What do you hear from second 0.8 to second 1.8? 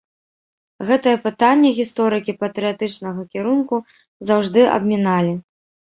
Гэтае пытанне